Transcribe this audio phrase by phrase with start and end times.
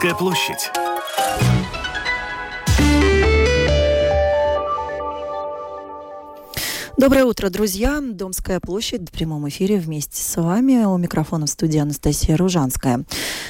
[0.00, 0.70] Домская площадь.
[7.00, 7.98] Доброе утро, друзья.
[8.02, 10.84] Домская площадь в прямом эфире вместе с вами.
[10.84, 13.06] У микрофона в студии Анастасия Ружанская.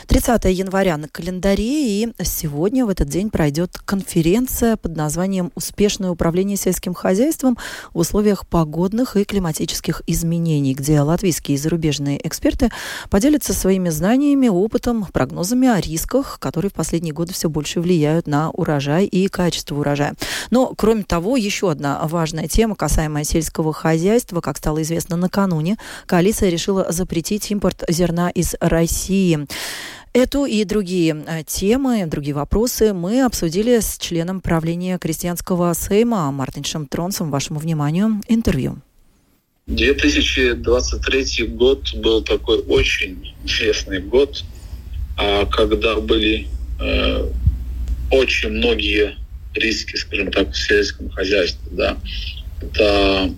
[0.07, 6.57] 30 января на календаре, и сегодня в этот день пройдет конференция под названием «Успешное управление
[6.57, 7.58] сельским хозяйством
[7.93, 12.71] в условиях погодных и климатических изменений», где латвийские и зарубежные эксперты
[13.08, 18.50] поделятся своими знаниями, опытом, прогнозами о рисках, которые в последние годы все больше влияют на
[18.50, 20.14] урожай и качество урожая.
[20.50, 25.76] Но, кроме того, еще одна важная тема, касаемая сельского сельского хозяйства, как стало известно накануне,
[26.07, 29.46] коалиция решила запретить импорт зерна из России.
[30.13, 36.86] Эту и другие э, темы, другие вопросы мы обсудили с членом правления крестьянского сейма Мартиншем
[36.86, 37.30] Тронсом.
[37.30, 38.78] Вашему вниманию интервью.
[39.69, 44.44] 2023 год был такой очень интересный год,
[45.16, 46.48] а когда были
[46.80, 47.30] э,
[48.11, 49.16] очень многие
[49.55, 51.70] риски, скажем так, в сельском хозяйстве.
[51.70, 51.96] Да
[52.61, 53.30] это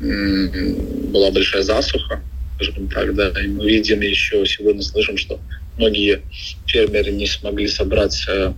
[0.00, 2.20] была большая засуха,
[2.56, 5.40] скажем так, да, и мы видим еще сегодня слышим, что
[5.76, 6.22] многие
[6.66, 8.52] фермеры не смогли собрать э,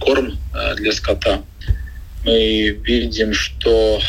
[0.00, 1.42] корм э, для скота.
[2.24, 4.00] Мы видим, что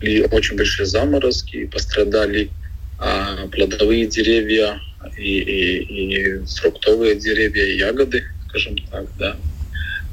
[0.00, 2.50] были очень большие заморозки, пострадали
[2.98, 4.80] а, плодовые деревья
[5.16, 9.36] и, и, и фруктовые деревья, ягоды, скажем так, да.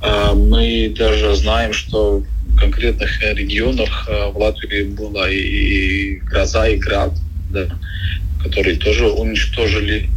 [0.02, 2.24] А мы даже знаем, что
[2.60, 7.14] конкретных э, регионах э, в Латвии была и гроза, и град,
[7.50, 7.68] да,
[8.44, 10.10] которые тоже уничтожили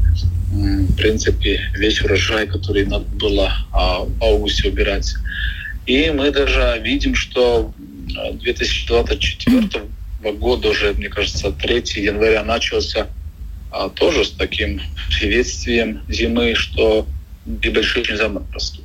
[0.52, 5.14] в принципе, весь урожай, который надо было а, в августе убирать.
[5.86, 7.72] И мы даже видим, что
[8.34, 9.80] 2024
[10.34, 13.08] года уже, мне кажется, 3 января начался
[13.70, 14.80] а, тоже с таким
[15.18, 17.06] приветствием зимы, что
[17.46, 18.82] небольшие заморозки.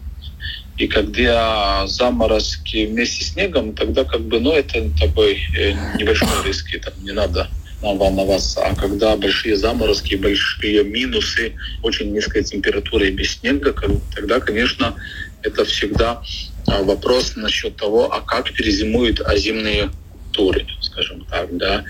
[0.77, 6.69] И когда заморозки вместе с снегом, тогда как бы, ну, это такой э, небольшой риск,
[6.81, 7.49] там не надо
[7.81, 8.61] нам волноваться.
[8.63, 13.73] А когда большие заморозки, большие минусы, очень низкая температура и без снега,
[14.15, 14.95] тогда, конечно,
[15.41, 16.21] это всегда
[16.67, 19.89] а, вопрос насчет того, а как перезимуют озимные
[20.31, 21.83] туры, скажем так, да.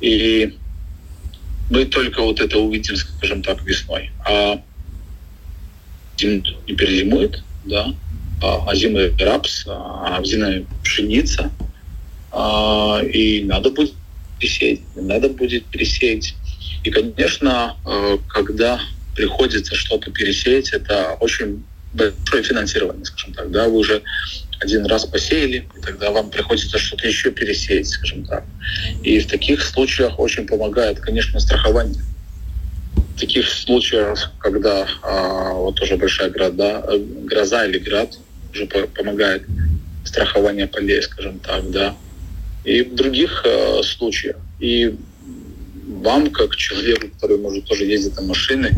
[0.00, 0.56] И
[1.70, 4.10] мы только вот это увидим, скажем так, весной.
[4.28, 4.60] А
[6.20, 7.94] не перезимует, да,
[8.42, 11.50] озимый а, рапс, озимая а, пшеница.
[12.32, 13.92] А, и надо будет
[14.38, 16.34] пересеять, надо будет пересеять.
[16.84, 17.76] И, конечно,
[18.28, 18.80] когда
[19.16, 21.64] приходится что-то пересеять, это очень
[21.94, 23.50] большое финансирование, скажем так.
[23.50, 23.68] Да?
[23.68, 24.02] Вы уже
[24.60, 28.44] один раз посеяли, и тогда вам приходится что-то еще пересеять, скажем так.
[29.02, 32.02] И в таких случаях очень помогает, конечно, страхование.
[33.16, 36.84] В таких случаях, когда а, вот тоже большая гроза,
[37.24, 38.18] гроза или град,
[38.56, 39.44] уже помогает
[40.04, 41.96] страхование полей, скажем так, да.
[42.64, 44.36] И в других э, случаях.
[44.58, 44.96] И
[45.86, 48.72] вам, как человеку, который может тоже ездить на машины,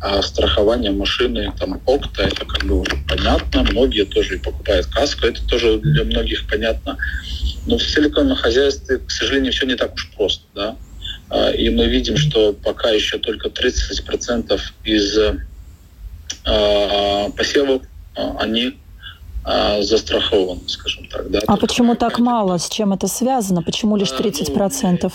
[0.00, 3.62] а страхование машины, там, опта, это как бы уже понятно.
[3.62, 6.98] Многие тоже покупают каску, это тоже для многих понятно.
[7.66, 10.76] Но в силиконовом хозяйстве, к сожалению, все не так уж просто, да.
[11.30, 15.38] А, и мы видим, что пока еще только 30% из э,
[17.36, 17.82] посевов,
[18.14, 18.76] они
[19.44, 21.28] застрахован, скажем так.
[21.30, 22.58] Да, а почему так мало?
[22.58, 23.62] С чем это связано?
[23.62, 25.02] Почему лишь 30%?
[25.02, 25.10] Ну,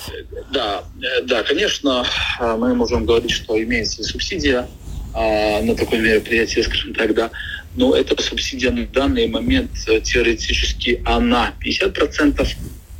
[0.51, 2.05] да, э, да, конечно,
[2.39, 4.67] а, мы можем говорить, что имеется субсидия
[5.13, 7.31] а, на такое мероприятие, скажем так, да,
[7.75, 12.47] но эта субсидия на данный момент э, теоретически она 50%,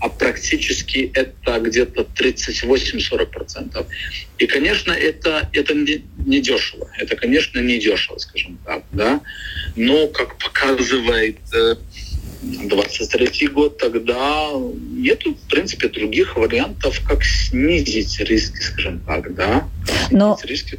[0.07, 3.85] а практически это где-то 38-40%.
[4.38, 6.90] И, конечно, это, это не, дешево.
[6.97, 8.84] Это, конечно, не дешево, скажем так.
[8.91, 9.22] Да?
[9.75, 11.40] Но, как показывает
[12.47, 14.51] 23 год, тогда
[14.91, 19.67] нет, в принципе, других вариантов, как снизить риски, скажем так, да.
[20.11, 20.77] Но, риски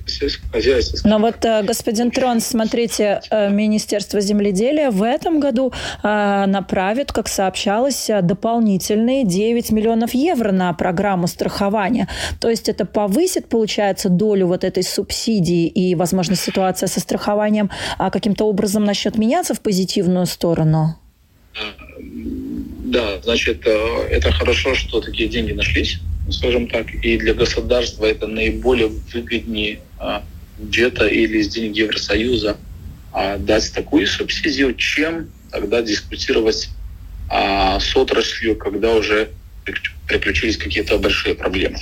[0.53, 1.09] хозяйства.
[1.09, 5.73] Но вот, э, господин Трон, смотрите, э, Министерство земледелия в этом году
[6.03, 12.09] э, направит, как сообщалось, дополнительные 9 миллионов евро на программу страхования.
[12.41, 18.45] То есть это повысит, получается, долю вот этой субсидии и, возможно, ситуация со страхованием каким-то
[18.45, 20.97] образом начнет меняться в позитивную сторону?
[22.89, 25.99] Да, значит, э, это хорошо, что такие деньги нашлись,
[26.31, 30.25] скажем так, и для государства это наиболее выгоднее а,
[30.59, 32.57] бюджета или из денег Евросоюза
[33.13, 36.71] а, дать такую субсидию, чем тогда дискутировать
[37.29, 39.31] а, с отраслью, когда уже
[40.07, 41.79] приключились какие-то большие проблемы.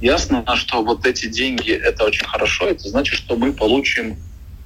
[0.00, 4.16] Ясно, что вот эти деньги, это очень хорошо, это значит, что мы получим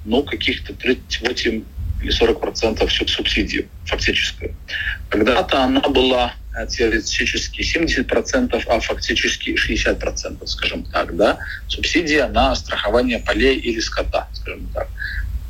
[0.05, 1.63] ну, каких-то 38
[2.03, 4.55] или 40 процентов субсидии фактическую.
[5.09, 12.27] Когда-то она была э, теоретически 70 процентов, а фактически 60 процентов, скажем так, да, субсидия
[12.27, 14.87] на страхование полей или скота, скажем так.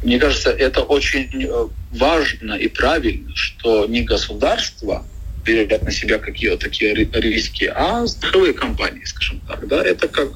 [0.03, 5.05] Мне кажется, это очень э, важно и правильно, что не государство
[5.43, 9.67] берет на себя какие-то такие риски, а страховые компании, скажем так.
[9.67, 9.83] Да?
[9.83, 10.29] Это как,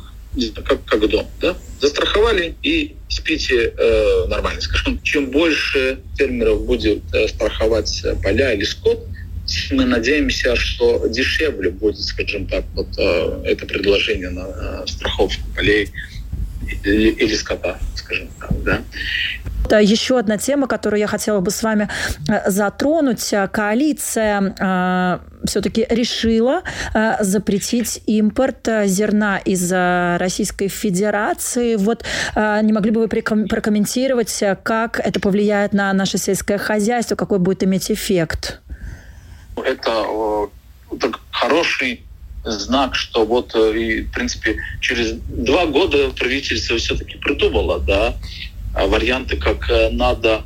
[0.64, 1.28] как, как дом.
[1.42, 1.56] Да?
[1.80, 4.62] Застраховали и спите э, нормально.
[4.62, 9.08] Скажем, чем больше фермеров будет э, страховать поля или скот,
[9.72, 15.90] мы надеемся, что дешевле будет, скажем так, вот э, это предложение на э, страховку полей
[16.84, 18.84] или, или скота, скажем так, да.
[19.72, 21.90] Еще одна тема, которую я хотела бы с вами
[22.30, 23.34] э, затронуть.
[23.52, 26.62] Коалиция э, все-таки решила
[26.94, 31.76] э, запретить импорт э, зерна из Российской Федерации.
[31.76, 32.04] Вот
[32.36, 37.64] э, не могли бы вы прокомментировать, как это повлияет на наше сельское хозяйство, какой будет
[37.64, 38.62] иметь эффект?
[39.56, 40.06] Это
[40.92, 42.04] э, хороший
[42.44, 48.16] знак, что вот, э, и, в принципе, через два года правительство все-таки придумало, да,
[48.74, 50.44] варианты, как э, надо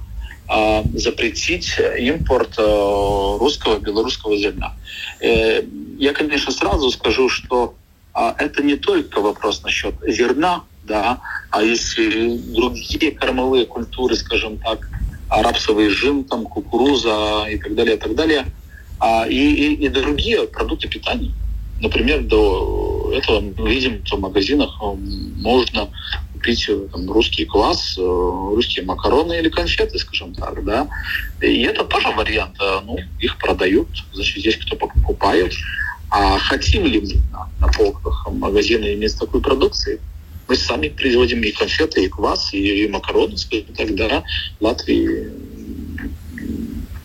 [0.48, 4.74] а, запретить импорт э, русского, белорусского зерна.
[5.22, 7.76] Я, конечно, сразу скажу, что
[8.14, 11.22] а, это не только вопрос насчет зерна, да,
[11.52, 14.90] а если другие кормовые культуры, скажем так,
[15.30, 18.46] рапсовый жим, там, кукуруза и так далее, и так далее,
[19.30, 21.34] и, и, и другие продукты питания.
[21.82, 24.96] Например, до этого мы видим, что в магазинах э,
[25.38, 25.90] можно
[26.42, 30.88] купить э, там, русский квас, э, русские макароны или конфеты, скажем так, да.
[31.40, 32.58] И это тоже вариант.
[32.60, 35.54] Ну, их продают, значит, есть кто покупает.
[36.10, 40.00] А хотим ли мы на, на полках магазина иметь такую продукцию?
[40.48, 44.24] Мы сами производим и конфеты, и квас, и, и макароны, скажем так, да.
[44.60, 45.30] Латвии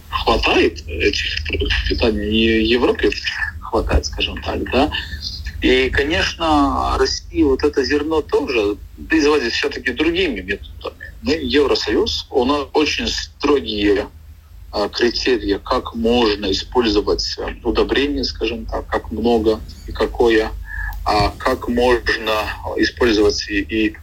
[0.09, 2.31] хватает этих продуктов питания.
[2.31, 3.11] И Европе
[3.61, 4.91] хватает, скажем так, да.
[5.63, 8.77] И, конечно, Россия вот это зерно тоже
[9.09, 11.07] производит все-таки другими методами.
[11.23, 14.09] Евросоюз, у нас очень строгие
[14.71, 20.51] а, критерии, как можно использовать удобрения, скажем так, как много и какое,
[21.05, 22.45] а как можно
[22.77, 23.97] использовать и, и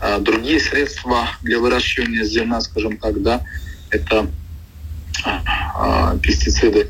[0.00, 3.44] а, другие средства для выращивания зерна, скажем так, да,
[3.90, 4.26] это
[5.24, 5.42] а,
[5.74, 6.88] а пестициды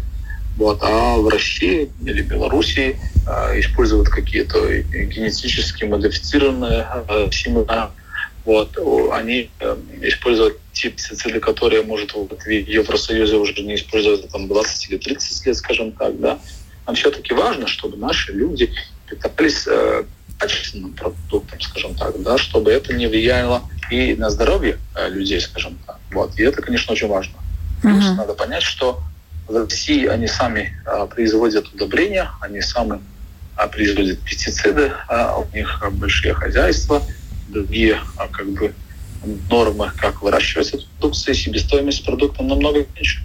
[0.58, 0.80] вот.
[0.82, 7.92] А в России или Белоруссии э, используют какие-то генетически модифицированные э, семена.
[8.44, 8.76] Вот.
[9.12, 14.98] Они э, используют те пестициды, которые, может, в Евросоюзе уже не используют там 20 или
[14.98, 16.18] 30 лет, скажем так.
[16.20, 16.40] Да.
[16.86, 18.72] Нам все-таки важно, чтобы наши люди
[19.08, 20.04] питались э,
[20.38, 25.78] качественным продуктом, скажем так, да, чтобы это не влияло и на здоровье э, людей, скажем
[25.86, 26.00] так.
[26.10, 26.36] Вот.
[26.36, 27.34] И это, конечно, очень важно.
[27.80, 28.14] Плюс uh-huh.
[28.14, 29.00] надо понять, что
[29.48, 33.00] в России они сами а, производят удобрения, они сами
[33.56, 37.02] а, производят пестициды, а, у них большие хозяйства,
[37.48, 37.98] другие
[38.30, 38.74] как бы
[39.50, 43.20] нормы, как выращивать эту продукцию, себестоимость продукта намного меньше.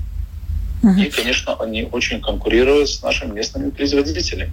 [0.82, 1.00] Угу.
[1.00, 4.52] И, конечно, они очень конкурируют с нашими местными производителями.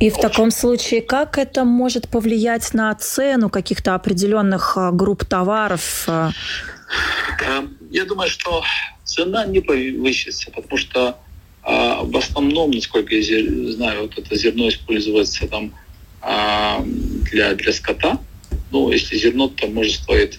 [0.00, 6.08] И в таком случае, как это может повлиять на цену каких-то определенных групп товаров?
[6.08, 8.62] Эм, я думаю, что
[9.10, 11.16] цена не повысится, потому что
[11.62, 15.72] а, в основном, насколько я знаю, вот это зерно используется там
[16.22, 16.82] а,
[17.30, 18.18] для, для скота.
[18.70, 20.38] Ну, если зерно там может стоить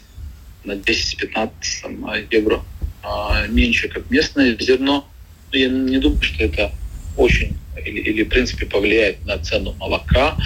[0.63, 2.63] на 10-15 евро
[3.03, 5.07] а, меньше, как местное зерно,
[5.51, 6.71] но я не думаю, что это
[7.17, 10.37] очень или, или в принципе повлияет на цену молока,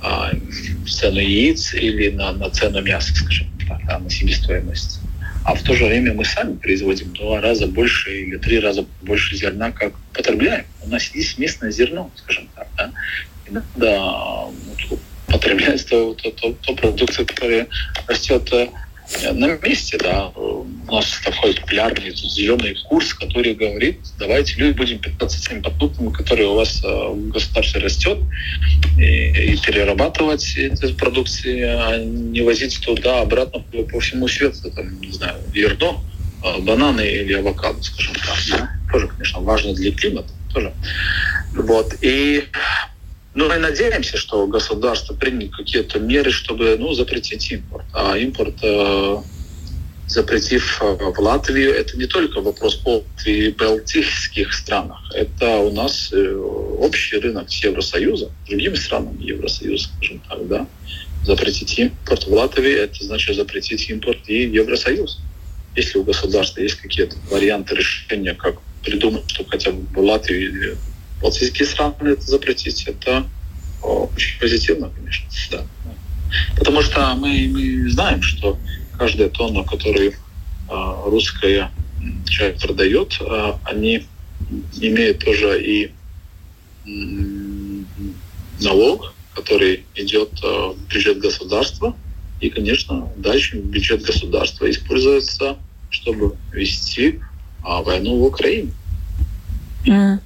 [0.00, 0.32] а,
[0.88, 5.00] цену яиц или на, на цену мяса, скажем так, на себестоимость
[5.46, 9.36] а в то же время мы сами производим два раза больше или три раза больше
[9.36, 10.66] зерна, как потребляем.
[10.84, 12.66] У нас есть местное зерно, скажем так.
[12.76, 12.90] Да?
[13.46, 14.50] И надо
[15.28, 17.68] потреблять то, то, то, то продукцию, которая
[18.08, 18.70] растет э,
[19.32, 25.40] на месте, да, у нас такой популярный зеленый курс, который говорит, давайте люди будем питаться
[25.40, 28.18] теми продуктами, которые у вас э, в государстве растет,
[28.98, 35.00] и, и перерабатывать эти продукции, а не возить туда обратно по, по всему свету, там,
[35.00, 36.04] не знаю, зерно,
[36.44, 38.36] э, бананы или авокадо, скажем так.
[38.50, 38.70] Да?
[38.92, 40.28] Тоже, конечно, важно для климата.
[40.52, 40.72] Тоже.
[41.54, 41.94] Вот.
[42.00, 42.44] И
[43.36, 47.84] ну, мы надеемся, что государство примет какие-то меры, чтобы ну, запретить импорт.
[47.92, 49.16] А импорт, э,
[50.08, 54.98] запретив э, в Латвию, это не только вопрос о и балтийских странах.
[55.14, 60.66] Это у нас э, общий рынок с Евросоюзом, другими странами Евросоюза, скажем так, да.
[61.26, 65.20] запретить импорт в Латвии, это значит запретить импорт и Евросоюз.
[65.74, 70.76] Если у государства есть какие-то варианты решения, как придумать, чтобы хотя бы в Латвии или
[71.20, 73.26] балтийские страны это запретить, это
[73.82, 75.64] очень позитивно, конечно, да.
[76.56, 78.58] Потому что мы, мы знаем, что
[78.98, 80.14] каждая тонна, которую э,
[81.06, 81.70] русская
[82.26, 84.06] часть продает, э, они
[84.80, 85.92] имеют тоже и
[86.86, 86.90] э,
[88.60, 91.94] налог, который идет э, в бюджет государства,
[92.40, 95.56] и, конечно, дальше бюджет государства используется,
[95.90, 97.18] чтобы вести э,
[97.62, 98.72] войну в Украине.
[99.84, 100.18] Mm.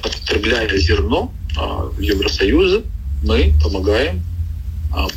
[0.00, 2.82] Потребляя зерно в Евросоюзе,
[3.22, 4.22] мы помогаем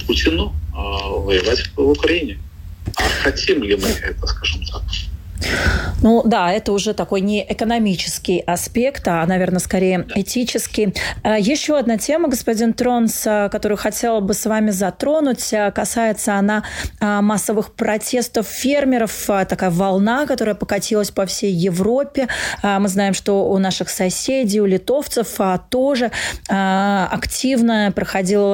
[0.05, 2.37] Путину воевать в Украине.
[2.95, 4.83] А хотим ли мы это, скажем так?
[6.01, 10.93] Ну да, это уже такой не экономический аспект, а, наверное, скорее этический.
[11.23, 16.63] А, еще одна тема, господин Тронс, которую хотела бы с вами затронуть, а, касается она
[16.99, 22.27] а, массовых протестов фермеров, такая волна, которая покатилась по всей Европе.
[22.61, 25.27] Мы знаем, что у наших соседей, у литовцев
[25.69, 26.11] тоже
[26.47, 28.53] активно проходил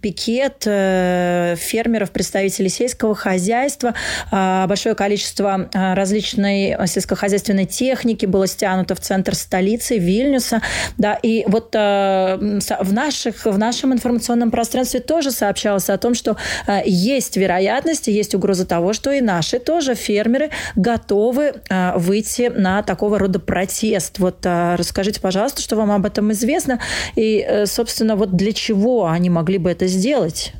[0.00, 3.94] пикет э, фермеров, представителей сельского хозяйства,
[4.30, 10.60] большое количество различных различной э, сельскохозяйственной техники было стянуто в центр столицы Вильнюса.
[10.98, 12.36] Да, и вот э,
[12.80, 16.36] в, наших, в нашем информационном пространстве тоже сообщалось о том, что
[16.66, 21.54] э, есть вероятность, есть угроза того, что и наши тоже фермеры готовы
[21.96, 24.18] выйти на такого рода протест.
[24.18, 26.80] Вот расскажите, пожалуйста, что вам об этом известно
[27.16, 30.52] и, собственно, вот для чего они могли бы это сделать?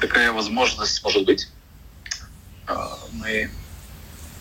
[0.00, 1.48] Такая возможность может быть.
[3.12, 3.50] Мы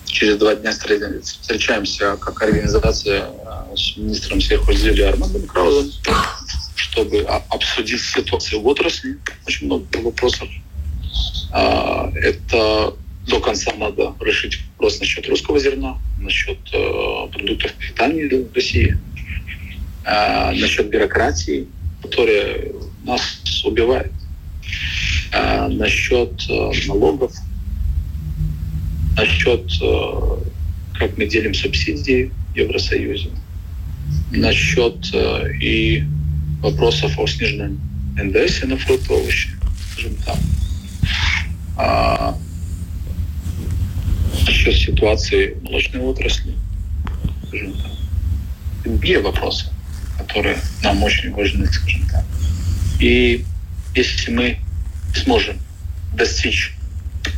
[0.10, 3.30] через два дня встречаемся как организация
[3.72, 5.92] э, с министром сельхозделия Армандом Краузом,
[6.76, 9.18] чтобы обсудить ситуацию в отрасли.
[9.48, 10.48] Очень много вопросов.
[11.52, 12.94] А, это
[13.28, 18.98] до конца надо решить вопрос насчет русского зерна, насчет э, продуктов питания в России,
[20.04, 21.68] а, насчет бюрократии,
[22.02, 22.72] которая
[23.04, 24.12] нас убивает,
[25.32, 27.34] а, насчет э, налогов,
[29.20, 30.38] насчет, э,
[30.98, 33.30] как мы делим субсидии в Евросоюзе,
[34.32, 36.04] насчет э, и
[36.62, 37.80] вопросов о сниженном
[38.16, 39.50] НДС на фрукты, овощи,
[39.92, 40.38] скажем так.
[41.78, 42.38] А,
[44.46, 46.54] насчет ситуации молочной отрасли,
[47.48, 47.92] скажем так.
[48.84, 49.68] Другие вопросы,
[50.18, 52.26] которые нам очень важны, скажем так.
[53.00, 53.46] И
[53.96, 54.58] если мы
[55.14, 55.58] сможем
[56.14, 56.74] достичь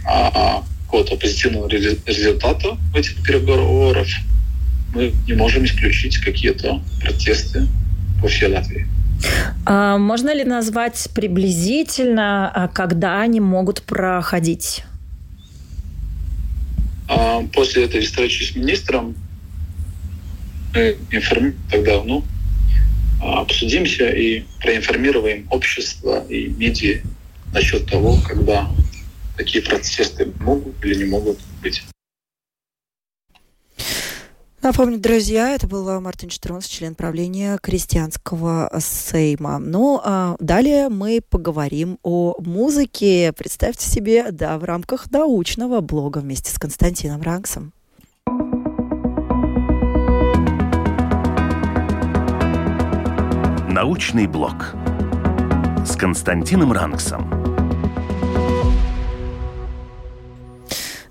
[0.07, 4.07] а, какого-то позитивного результата в этих переговорах,
[4.93, 7.65] мы не можем исключить какие-то протесты
[8.21, 8.85] по всей Латвии.
[9.65, 14.83] А можно ли назвать приблизительно, а, когда они могут проходить?
[17.07, 19.15] А после этой встречи с министром
[20.73, 22.25] мы информируем тогда, ну,
[23.21, 26.99] обсудимся и проинформируем общество и медиа
[27.53, 28.67] насчет того, когда
[29.43, 31.83] такие протесты могут или не могут быть.
[34.61, 39.57] Напомню, друзья, это был Мартин Штронс, член правления крестьянского сейма.
[39.57, 43.33] Ну, а далее мы поговорим о музыке.
[43.35, 47.73] Представьте себе, да, в рамках научного блога вместе с Константином Рангсом.
[53.67, 54.75] Научный блог
[55.83, 57.50] с Константином Рангсом.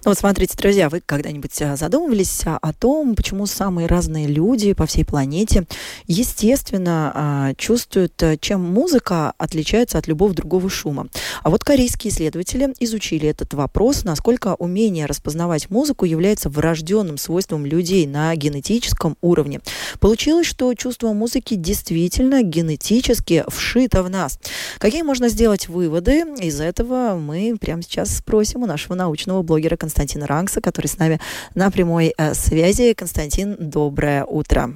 [0.03, 4.73] Ну вот смотрите, друзья, вы когда-нибудь а, задумывались а, о том, почему самые разные люди
[4.73, 5.67] по всей планете,
[6.07, 11.09] естественно, а, чувствуют, чем музыка отличается от любого другого шума.
[11.43, 18.07] А вот корейские исследователи изучили этот вопрос, насколько умение распознавать музыку является врожденным свойством людей
[18.07, 19.61] на генетическом уровне.
[19.99, 24.39] Получилось, что чувство музыки действительно генетически вшито в нас.
[24.79, 30.29] Какие можно сделать выводы из этого, мы прямо сейчас спросим у нашего научного блогера Константина
[30.29, 31.19] Рангса, который с нами
[31.57, 32.95] на прямой э, связи.
[32.95, 34.73] Константин, доброе утро.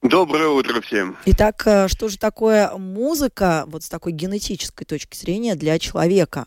[0.00, 1.18] Доброе утро всем.
[1.26, 6.46] Итак, э, что же такое музыка вот с такой генетической точки зрения для человека?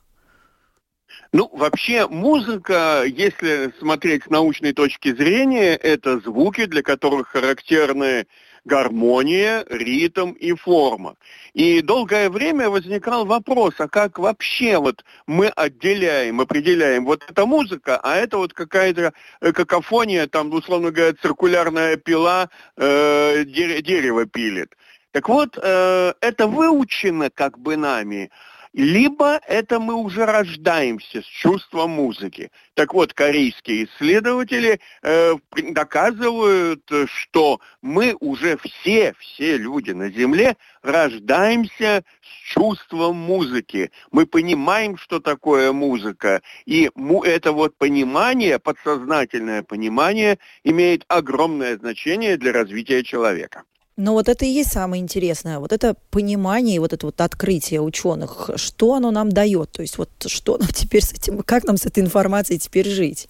[1.34, 8.26] Ну, вообще музыка, если смотреть с научной точки зрения, это звуки, для которых характерны
[8.66, 11.16] гармония, ритм и форма.
[11.54, 18.00] И долгое время возникал вопрос, а как вообще вот мы отделяем, определяем, вот эта музыка,
[18.02, 24.76] а это вот какая-то э, какофония, там, условно говоря, циркулярная пила э, дерево пилит.
[25.12, 28.32] Так вот, э, это выучено как бы нами,
[28.74, 32.52] либо это мы уже рождаемся с чувством музыки.
[32.74, 35.36] Так вот, корейские исследователи э,
[35.72, 43.92] доказывают, что мы уже все, все люди на Земле рождаемся с чувством музыки.
[44.12, 46.42] Мы понимаем, что такое музыка.
[46.66, 46.90] И
[47.26, 53.64] это вот понимание, подсознательное понимание, имеет огромное значение для развития человека.
[54.02, 57.82] Но вот это и есть самое интересное, вот это понимание и вот это вот открытие
[57.82, 61.78] ученых, что оно нам дает, то есть вот что нам теперь с этим, как нам
[61.78, 63.30] с этой информацией теперь жить?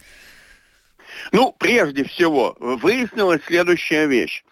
[1.34, 4.46] Ну, прежде всего, выяснилась следующая вещь.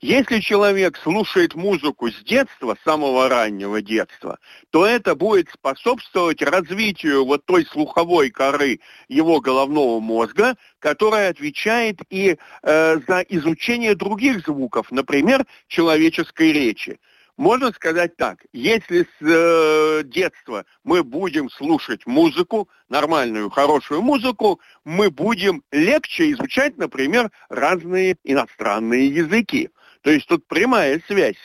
[0.00, 4.38] Если человек слушает музыку с детства, с самого раннего детства,
[4.70, 12.38] то это будет способствовать развитию вот той слуховой коры его головного мозга, которая отвечает и
[12.62, 16.98] э, за изучение других звуков, например, человеческой речи.
[17.36, 25.10] Можно сказать так, если с э, детства мы будем слушать музыку, нормальную, хорошую музыку, мы
[25.10, 29.70] будем легче изучать, например, разные иностранные языки.
[30.02, 31.36] То есть тут прямая связь.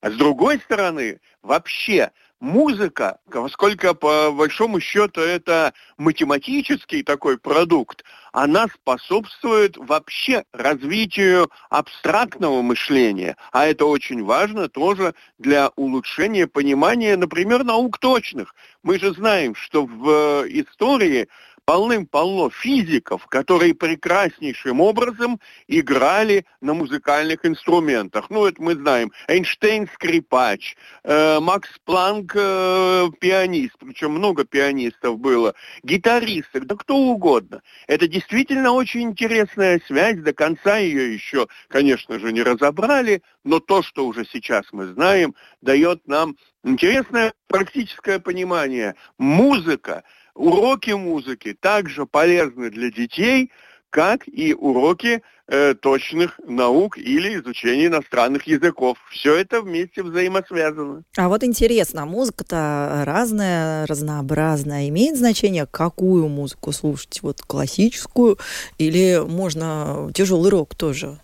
[0.00, 8.02] А с другой стороны, вообще музыка, поскольку по большому счету это математический такой продукт,
[8.32, 13.36] она способствует вообще развитию абстрактного мышления.
[13.52, 18.56] А это очень важно тоже для улучшения понимания, например, наук точных.
[18.82, 21.28] Мы же знаем, что в истории
[21.64, 28.30] полным-полно физиков, которые прекраснейшим образом играли на музыкальных инструментах.
[28.30, 29.12] Ну, это мы знаем.
[29.28, 37.62] Эйнштейн скрипач, э, Макс Планк э, пианист, причем много пианистов было, гитаристы, да кто угодно.
[37.86, 43.82] Это действительно очень интересная связь, до конца ее еще, конечно же, не разобрали, но то,
[43.82, 48.94] что уже сейчас мы знаем, дает нам интересное практическое понимание.
[49.16, 50.02] Музыка–
[50.34, 53.50] уроки музыки также полезны для детей,
[53.90, 58.96] как и уроки э, точных наук или изучения иностранных языков.
[59.10, 61.02] Все это вместе взаимосвязано.
[61.16, 64.88] А вот интересно, музыка-то разная, разнообразная.
[64.88, 67.20] Имеет значение, какую музыку слушать?
[67.22, 68.38] Вот классическую
[68.78, 71.18] или можно тяжелый рок тоже?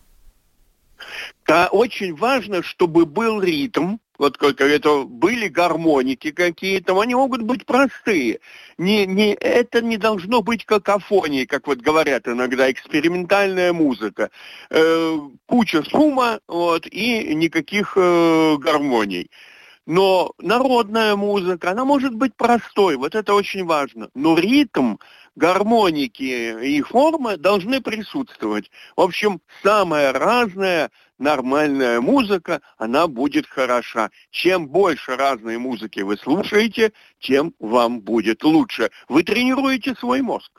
[1.47, 7.65] Да, очень важно, чтобы был ритм, вот как это были гармоники какие-то, они могут быть
[7.65, 8.41] простые.
[8.77, 14.31] Не, не, это не должно быть какофонией, как вот говорят иногда, экспериментальная музыка.
[14.71, 19.31] Э, куча шума вот, и никаких э, гармоний.
[19.87, 24.11] Но народная музыка, она может быть простой, вот это очень важно.
[24.15, 24.97] Но ритм,
[25.35, 28.71] гармоники и формы должны присутствовать.
[28.97, 34.11] В общем, самое разное– нормальная музыка, она будет хороша.
[34.31, 38.91] Чем больше разной музыки вы слушаете, тем вам будет лучше.
[39.09, 40.58] Вы тренируете свой мозг.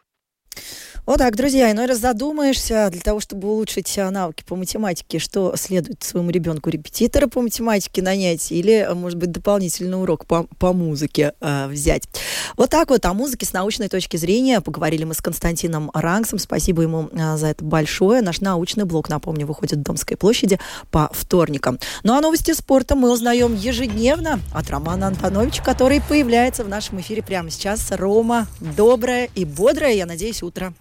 [1.10, 5.56] Вот так, друзья, иной раз задумаешься для того, чтобы улучшить а, навыки по математике, что
[5.56, 11.34] следует своему ребенку репетитора по математике нанять или, может быть, дополнительный урок по, по музыке
[11.42, 12.04] э, взять.
[12.58, 16.38] Вот так вот о музыке с научной точки зрения поговорили мы с Константином Рангсом.
[16.38, 18.22] Спасибо ему э, за это большое.
[18.22, 20.60] Наш научный блог, напомню, выходит в Домской площади
[20.92, 21.80] по вторникам.
[22.04, 27.24] Ну а новости спорта мы узнаем ежедневно от Романа Антоновича, который появляется в нашем эфире
[27.24, 27.92] прямо сейчас.
[27.92, 30.44] Рома, доброе и бодрое, я надеюсь.
[30.50, 30.74] Lutra.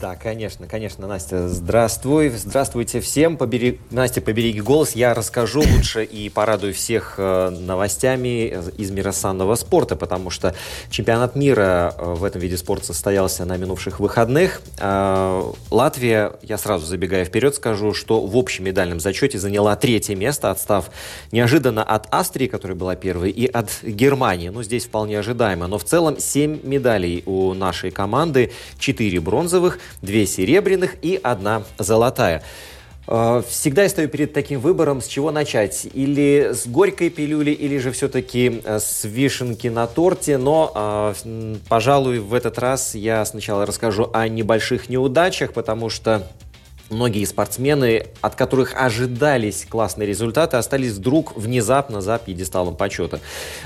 [0.00, 3.80] Да, конечно, конечно, Настя, здравствуй, здравствуйте всем, Побери...
[3.90, 9.96] Настя, побереги голос, я расскажу лучше и порадую всех э, новостями из мира санного спорта,
[9.96, 10.54] потому что
[10.90, 14.60] чемпионат мира э, в этом виде спорта состоялся на минувших выходных.
[14.78, 20.50] Э, Латвия, я сразу забегая вперед, скажу, что в общем медальном зачете заняла третье место,
[20.50, 20.90] отстав
[21.32, 25.84] неожиданно от Австрии, которая была первой, и от Германии, ну здесь вполне ожидаемо, но в
[25.84, 32.42] целом 7 медалей у нашей команды, 4 бронзовых, золотых, две серебряных и одна золотая.
[33.08, 35.86] Э, всегда я стою перед таким выбором, с чего начать.
[35.94, 40.38] Или с горькой пилюли, или же все-таки э, с вишенки на торте.
[40.38, 46.26] Но, э, пожалуй, в этот раз я сначала расскажу о небольших неудачах, потому что
[46.88, 53.18] Многие спортсмены, от которых ожидались классные результаты, остались вдруг внезапно за пьедесталом почета.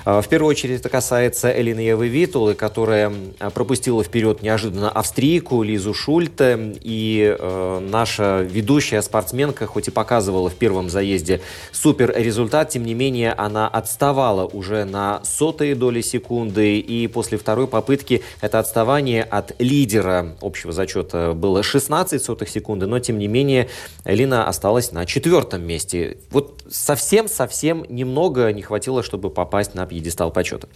[0.07, 3.13] А, в первую очередь это касается Элины Евы Витулы, которая
[3.53, 6.79] пропустила вперед неожиданно австрийку Лизу Шульте.
[6.81, 12.95] И э, наша ведущая спортсменка, хоть и показывала в первом заезде супер результат, тем не
[12.95, 16.79] менее она отставала уже на сотые доли секунды.
[16.79, 22.99] И после второй попытки это отставание от лидера общего зачета было 16 сотых секунды, но
[22.99, 23.69] тем тем не менее
[24.05, 26.19] Элина осталась на четвертом месте.
[26.31, 30.69] Вот совсем-совсем немного не хватило, чтобы попасть на пьедестал почета.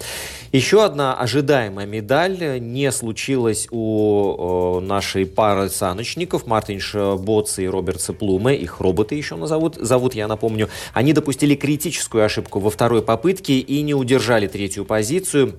[0.51, 8.57] Еще одна ожидаемая медаль не случилась у нашей пары саночников Мартинш Боц и Роберт Цеплуме.
[8.57, 10.69] Их роботы еще назовут, зовут, я напомню.
[10.93, 15.55] Они допустили критическую ошибку во второй попытке и не удержали третью позицию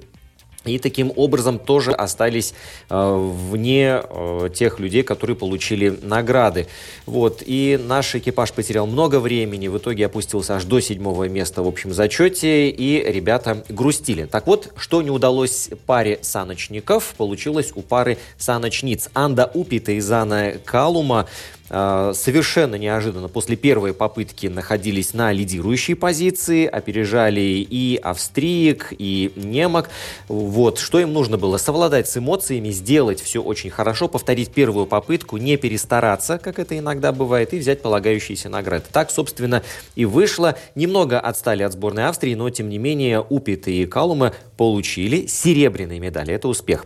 [0.65, 2.53] и таким образом тоже остались
[2.89, 6.67] э, вне э, тех людей, которые получили награды.
[7.05, 7.43] Вот.
[7.45, 11.93] И наш экипаж потерял много времени, в итоге опустился аж до седьмого места в общем
[11.93, 14.25] зачете, и ребята грустили.
[14.25, 19.09] Так вот, что не удалось паре саночников, получилось у пары саночниц.
[19.13, 21.27] Анда Упита и Зана Калума
[21.67, 29.89] совершенно неожиданно после первой попытки находились на лидирующей позиции, опережали и австриек, и немок.
[30.27, 31.57] Вот, что им нужно было?
[31.57, 37.11] Совладать с эмоциями, сделать все очень хорошо, повторить первую попытку, не перестараться, как это иногда
[37.11, 38.85] бывает, и взять полагающиеся награды.
[38.91, 39.63] Так, собственно,
[39.95, 40.57] и вышло.
[40.75, 46.33] Немного отстали от сборной Австрии, но, тем не менее, Упит и Калума получили серебряные медали.
[46.33, 46.85] Это успех.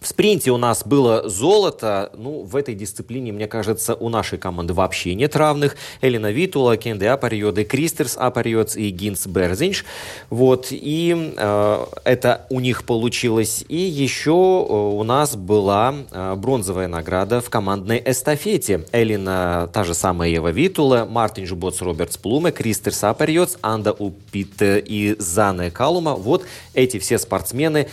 [0.00, 2.10] В спринте у нас было золото.
[2.16, 5.76] Ну, в этой дисциплине, мне кажется, у нашей команды вообще нет равных.
[6.00, 9.84] Элина Витула, Кенде Апариоды, Кристерс Апариодс и Гинс Берзинш.
[10.30, 13.62] Вот, и э, это у них получилось.
[13.68, 18.86] И еще э, у нас была э, бронзовая награда в командной эстафете.
[18.92, 25.14] Элина, та же самая Ева Витула, Мартин Жуботс Робертс Плуме, Кристерс Апариодс, Анда Упит и
[25.18, 26.14] Зане Калума.
[26.14, 27.88] Вот эти все спортсмены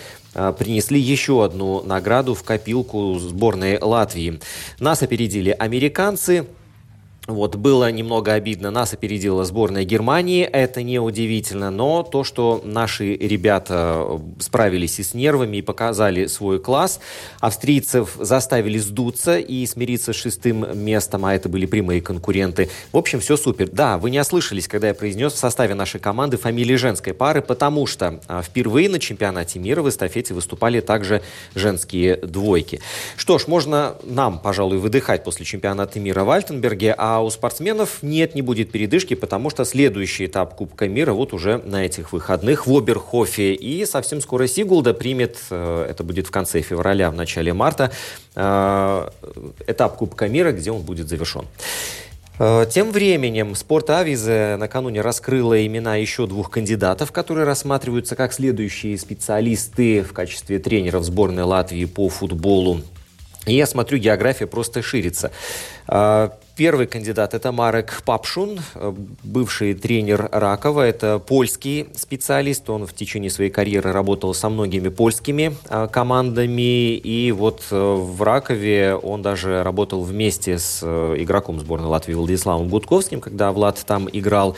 [0.57, 4.39] принесли еще одну награду в копилку сборной Латвии.
[4.79, 6.47] Нас опередили американцы,
[7.27, 8.71] вот, было немного обидно.
[8.71, 10.43] Нас опередила сборная Германии.
[10.43, 16.27] Это не удивительно, но то, что наши ребята э, справились и с нервами, и показали
[16.27, 17.01] свой класс,
[17.41, 22.69] австрийцев заставили сдуться и смириться с шестым местом, а это были прямые конкуренты.
[22.93, 23.69] В общем, все супер.
[23.69, 27.87] Да, вы не ослышались, когда я произнес в составе нашей команды фамилии женской пары, потому
[27.87, 31.21] что а, впервые на чемпионате мира в эстафете выступали также
[31.55, 32.79] женские двойки.
[33.17, 38.03] Что ж, можно нам, пожалуй, выдыхать после чемпионата мира в Альтенберге, а а у спортсменов
[38.03, 42.67] нет, не будет передышки, потому что следующий этап Кубка мира вот уже на этих выходных
[42.67, 43.55] в Оберхофе.
[43.55, 47.91] И совсем скоро Сигулда примет, э, это будет в конце февраля, в начале марта,
[48.35, 49.09] э,
[49.65, 51.45] этап Кубка мира, где он будет завершен.
[52.37, 58.95] Э, тем временем Спорт Авизе накануне раскрыла имена еще двух кандидатов, которые рассматриваются как следующие
[58.99, 62.83] специалисты в качестве тренеров сборной Латвии по футболу.
[63.47, 65.31] И я смотрю, география просто ширится.
[66.57, 70.81] Первый кандидат– это Марек Папшун, э, бывший тренер Ракова.
[70.81, 72.67] Это польский специалист.
[72.71, 76.95] Он в течение своей карьеры работал со многими польскими э, командами.
[76.95, 83.21] И вот э, в Ракове он даже работал вместе с игроком сборной Латвии Владиславом Гудковским,
[83.21, 84.55] когда Влад там играл.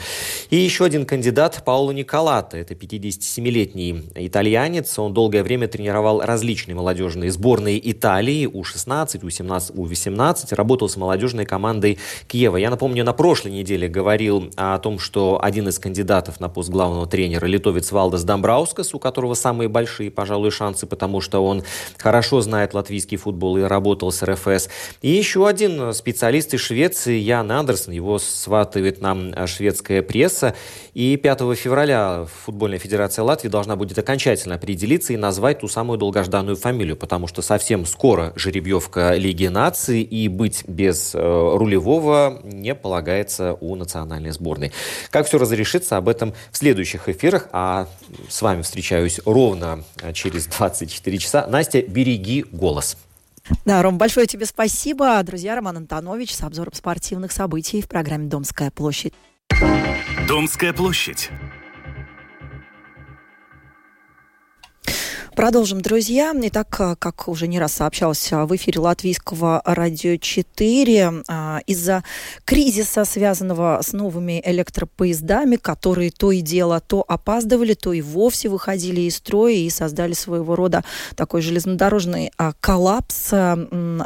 [0.48, 2.56] И еще один кандидат– Пауло Николата.
[2.56, 4.98] Это 57-летний итальянец.
[4.98, 10.54] Он долгое время тренировал различные молодежные сборные Италии– У-16, У-17, У-18.
[10.54, 12.56] Работал с молодежной командой Киева.
[12.56, 17.06] Я напомню, на прошлой неделе говорил о том, что один из кандидатов на пост главного
[17.06, 21.62] тренера литовец Валдес Домбраускас, у которого самые большие, пожалуй, шансы, потому что он
[21.98, 24.70] хорошо знает латвийский футбол и работал с РФС.
[25.02, 30.54] И еще один специалист из Швеции, Ян Андерсон, его сватывает нам шведская пресса.
[30.94, 36.56] И 5 февраля Футбольная Федерация Латвии должна будет окончательно определиться и назвать ту самую долгожданную
[36.56, 42.74] фамилию, потому что совсем скоро жеребьевка Лиги наций, и быть без э, рулевого рулевого не
[42.74, 44.72] полагается у национальной сборной.
[45.10, 47.48] Как все разрешится, об этом в следующих эфирах.
[47.52, 47.86] А
[48.28, 51.46] с вами встречаюсь ровно через 24 часа.
[51.46, 52.96] Настя, береги голос.
[53.64, 55.20] Да, Ром, большое тебе спасибо.
[55.22, 59.12] Друзья, Роман Антонович с обзором спортивных событий в программе «Домская площадь».
[60.28, 61.30] Домская площадь.
[65.36, 66.34] Продолжим, друзья.
[66.42, 72.02] Итак, как уже не раз сообщалось в эфире Латвийского радио 4, а, из-за
[72.44, 79.02] кризиса, связанного с новыми электропоездами, которые то и дело то опаздывали, то и вовсе выходили
[79.02, 83.32] из строя и создали своего рода такой железнодорожный коллапс.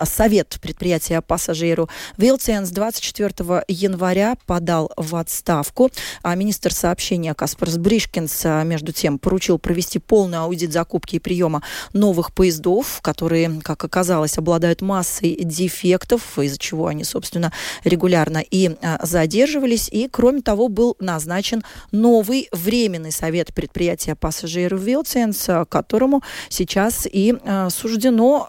[0.04, 5.90] Совет предприятия пассажиру Вилценс 24 января подал в отставку.
[6.22, 12.32] А министр сообщения Каспарс Бришкинс, между тем, поручил провести полный аудит закупки и приема новых
[12.32, 17.52] поездов, которые, как оказалось, обладают массой дефектов, из-за чего они, собственно,
[17.84, 19.88] регулярно и задерживались.
[19.88, 27.34] И, кроме того, был назначен новый временный совет предприятия Pasažieru vilciens, которому сейчас и
[27.70, 28.48] суждено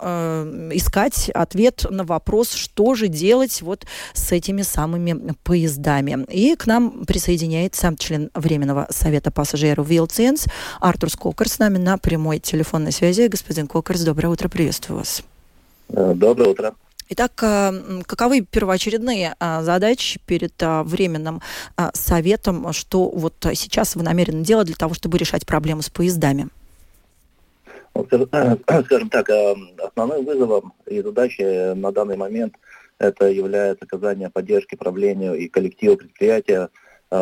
[0.71, 6.25] искать ответ на вопрос, что же делать вот с этими самыми поездами.
[6.31, 10.45] И к нам присоединяется член Временного совета Pasažieru vilciens
[10.79, 13.27] Артурс Кокерс с нами на прямой телефонной связи.
[13.27, 15.23] Господин Кокерс, доброе утро, приветствую вас.
[15.89, 16.73] Э, доброе утро.
[17.09, 21.41] Итак, э, каковы первоочередные э, задачи перед временным
[21.93, 26.47] советом, что вот сейчас вы намерены делать для того, чтобы решать проблему с поездами?
[28.85, 29.29] Скажем так,
[29.77, 32.55] основным вызовом и задачей на данный момент
[32.99, 36.69] это является оказание поддержки правлению и коллективу предприятия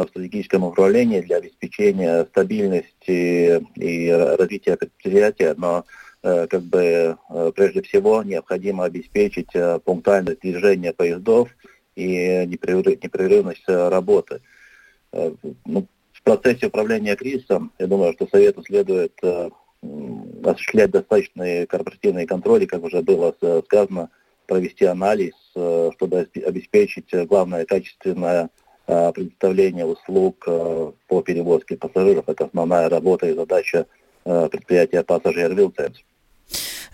[0.01, 5.85] в стратегическом управлении для обеспечения стабильности и развития предприятия, но
[6.23, 11.49] э, как бы э, прежде всего необходимо обеспечить э, пунктуальность движения поездов
[11.95, 14.41] и непрерывность работы.
[15.11, 19.13] Ну, в процессе управления кризисом, я думаю, что Совету следует
[20.43, 24.09] осуществлять достаточные корпоративные контроли, как уже было сказано,
[24.47, 28.49] провести анализ, чтобы обеспечить главное качественное
[28.85, 32.27] предоставление услуг э, по перевозке пассажиров.
[32.27, 33.85] Это основная работа и задача
[34.25, 35.97] э, предприятия «Пассажир Вилценс»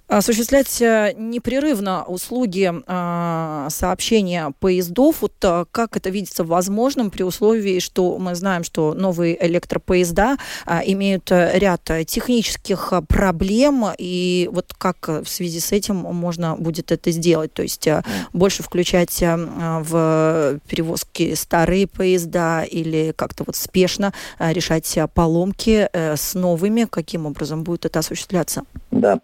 [0.10, 5.18] осуществлять э, непрерывно услуги э, сообщения поездов.
[5.22, 10.38] Вот э, как это видится возможным при условии, что мы знаем, что новые электропоезда
[10.86, 17.54] имеют ряд технических проблем, и вот как в связи с этим можно будет это сделать?
[17.54, 17.88] То есть
[18.34, 26.86] больше включать в перевозки старые поезда или как-то вот спешно решать поломки с новыми?
[26.90, 28.64] Каким образом будет это осуществляться?
[28.92, 29.20] Да.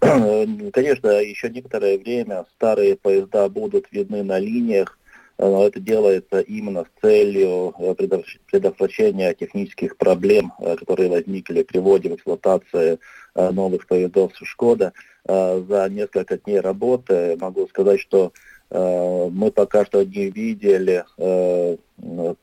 [0.00, 4.96] Конечно, еще некоторое время старые поезда будут видны на линиях,
[5.38, 12.10] но это делается именно с целью э, предотвращения технических проблем, э, которые возникли при вводе
[12.10, 12.98] в эксплуатацию
[13.34, 14.92] э, новых поездов «Шкода».
[15.26, 18.32] За несколько дней работы могу сказать, что
[18.70, 21.04] мы пока что не видели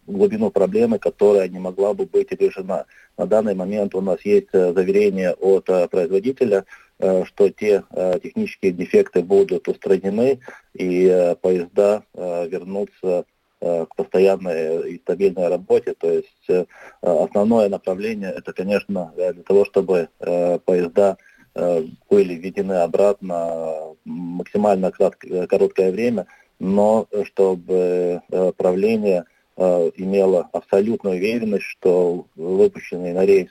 [0.06, 2.86] глубину проблемы, которая не могла бы быть решена.
[3.18, 9.22] На данный момент у нас есть заверение от производителя, Э, что те э, технические дефекты
[9.22, 10.40] будут устранены
[10.74, 13.26] и э, поезда вернутся
[13.60, 15.96] к постоянной и стабильной работе.
[15.98, 16.68] То есть
[17.02, 21.18] основное направление это, конечно, для того, чтобы поезда
[21.56, 26.28] были введены обратно максимально короткое время,
[26.60, 28.22] но чтобы
[28.58, 29.24] правление
[29.56, 33.50] имело абсолютную уверенность, что выпущенный на рейс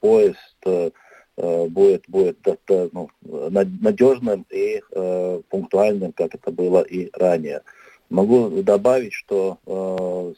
[0.00, 0.90] поезд Э,
[1.36, 7.62] будет, будет ну, надежным и э, пунктуальным, как это было и ранее.
[8.08, 10.32] Могу добавить, что э,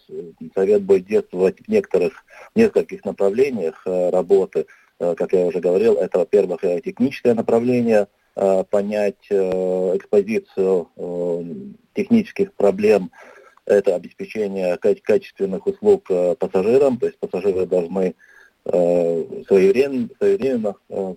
[0.55, 4.67] Совет будет действовать в некоторых, в нескольких направлениях э, работы.
[4.99, 11.45] Э, как я уже говорил, это, во-первых, э, техническое направление, э, понять э, экспозицию э,
[11.95, 13.11] технических проблем,
[13.67, 18.15] это обеспечение качественных услуг э, пассажирам, то есть пассажиры должны Э,
[18.69, 21.15] своевременно, своевременно э,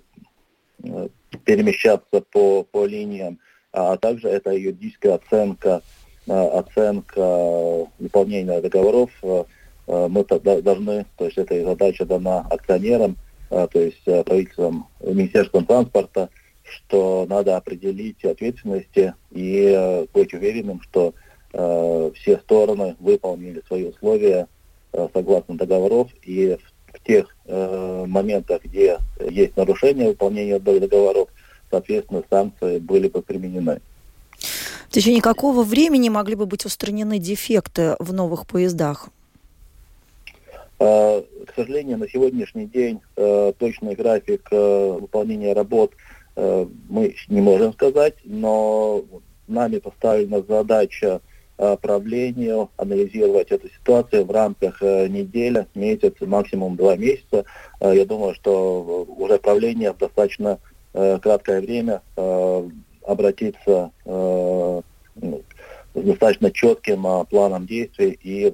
[0.83, 1.07] э,
[1.43, 3.39] перемещаться по, по линиям,
[3.73, 5.81] а также это юридическая оценка,
[6.27, 9.09] оценка выполнения договоров.
[9.87, 13.15] Мы должны, то есть эта задача дана акционерам,
[13.49, 16.29] то есть правительством, Министерством транспорта,
[16.63, 21.13] что надо определить ответственности и быть уверенным, что
[21.51, 24.47] все стороны выполнили свои условия
[25.13, 26.57] согласно договоров и
[26.93, 28.97] в тех э, моментах, где
[29.29, 31.29] есть нарушение выполнения договоров,
[31.69, 33.81] соответственно, санкции были бы применены.
[34.89, 39.09] В течение какого времени могли бы быть устранены дефекты в новых поездах?
[40.79, 45.93] Э, к сожалению, на сегодняшний день э, точный график э, выполнения работ
[46.33, 49.03] мы не можем сказать, но
[49.49, 51.19] нами поставлена задача
[51.81, 57.45] правлению анализировать эту ситуацию в рамках э, недели, месяц, максимум два месяца.
[57.79, 60.59] Э, я думаю, что уже правление в достаточно
[60.93, 62.01] краткое время
[63.05, 64.83] обратиться ну,
[65.95, 68.53] с достаточно четким планом действий и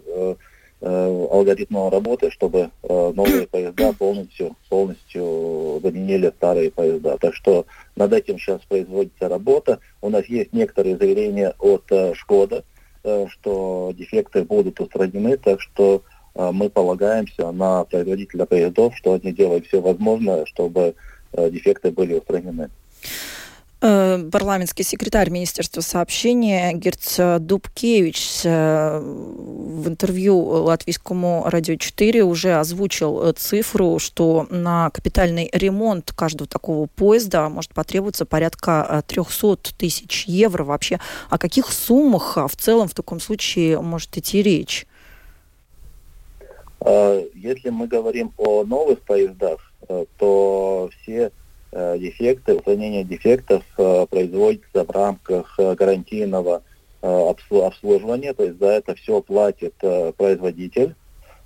[0.79, 7.17] алгоритмом работы, чтобы новые поезда полностью, полностью заменили старые поезда.
[7.17, 7.65] Так что
[7.95, 9.79] над этим сейчас производится работа.
[10.03, 12.63] У нас есть некоторые заверения от Шкода,
[13.07, 16.03] Э, что дефекты будут устранены, так что
[16.35, 20.93] э, мы полагаемся на производителя поездов, что они делают все возможное, чтобы
[21.31, 22.69] дефекты были устранены.
[23.79, 33.21] Э, парламентский секретарь Министерства сообщения Герц Дубкевич э, в интервью Латвийскому радио 4 уже озвучил
[33.21, 40.63] э, цифру, что на капитальный ремонт каждого такого поезда может потребоваться порядка 300 тысяч евро.
[40.63, 44.87] Вообще о каких суммах в целом в таком случае может идти речь?
[46.83, 49.71] Если мы говорим о новых поездах,
[50.17, 51.31] то все
[51.71, 56.61] дефекты, устранение дефектов э, производится в рамках э, гарантийного
[57.01, 59.75] обслуживания, то есть за это все платит
[60.17, 60.95] производитель.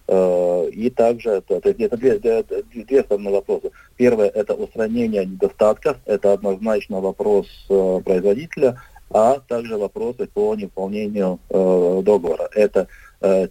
[0.07, 3.71] И также, то есть это две, две, две основные вопросы.
[3.97, 12.49] Первое– это устранение недостатков, это однозначно вопрос производителя, а также вопросы по неуполнению договора.
[12.55, 12.88] Это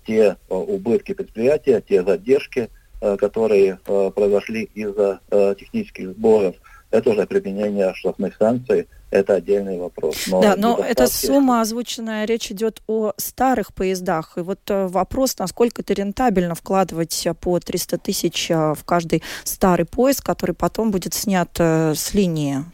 [0.06, 5.20] те убытки предприятия, те задержки, которые произошли из-за
[5.58, 6.54] технических сбоев–
[6.90, 10.26] это уже применение штрафных санкций, это отдельный вопрос.
[10.26, 14.36] Но да, но эта сумма озвученная, речь идет о старых поездах.
[14.36, 19.86] И вот э, вопрос, насколько это рентабельно вкладывать по 300 тысяч э, в каждый старый
[19.86, 22.64] поезд, который потом будет снят э, с линии.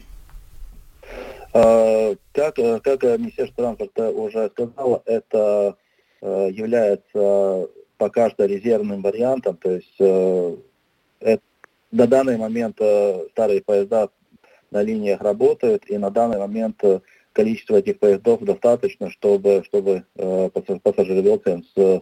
[1.53, 5.75] Как, как Министерство транспорта уже сказало, это
[6.21, 9.95] является пока что резервным вариантом, то есть
[11.19, 11.41] это
[11.91, 14.09] на данный момент э, старые поезда
[14.71, 16.99] на линиях работают, и на данный момент э,
[17.31, 20.49] количество этих поездов достаточно, чтобы, чтобы э,
[20.83, 21.39] пассажир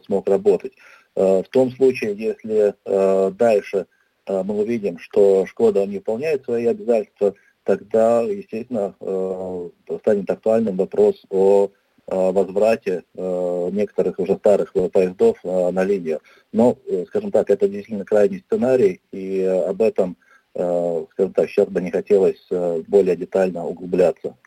[0.06, 0.74] смог работать.
[1.16, 3.86] Э, в том случае, если э, дальше
[4.26, 11.24] э, мы увидим, что Шкода не выполняет свои обязательства, тогда, естественно, э, станет актуальным вопрос
[11.30, 16.20] о Э, возврате э, некоторых уже старых поездов э, на линию.
[16.54, 20.16] Но, скажем так, это действительно крайний сценарий, и об этом,
[20.54, 22.48] скажем так, сейчас бы не хотелось
[22.88, 24.38] более детально углубляться.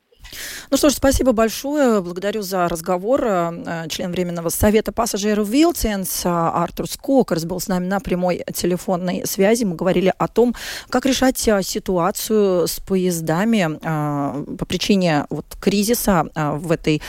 [0.70, 2.00] Ну что ж, спасибо большое.
[2.02, 3.24] Благодарю за разговор.
[3.24, 9.64] Э, член Временного совета Pasažieru vilciens Артурс Кокерс был с нами на прямой телефонной связи.
[9.64, 10.54] Мы говорили о том,
[10.90, 17.00] как решать э, ситуацию с поездами э, по причине вот, кризиса в этой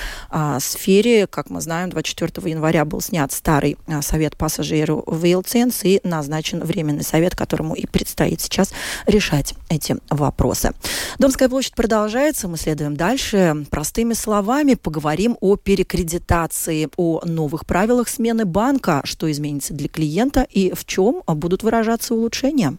[0.60, 1.28] сфере.
[1.28, 7.36] Как мы знаем, 24 января был снят старый совет пассажиров Вилтенс и назначен Временный совет,
[7.36, 8.72] которому и предстоит сейчас
[9.06, 10.72] решать эти вопросы.
[11.18, 12.48] Домская площадь продолжается.
[12.48, 19.32] Мы следуем дальше Дальше простыми словами поговорим о перекредитации, о новых правилах смены банка, что
[19.32, 22.78] изменится для клиента и в чем будут выражаться улучшения.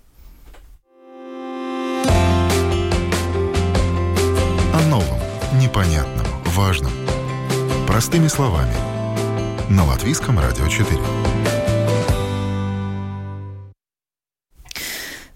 [4.73, 5.19] О новом,
[5.61, 6.93] непонятном, важном.
[7.89, 8.75] Простыми словами.
[9.69, 11.40] На Латвийском радио 4.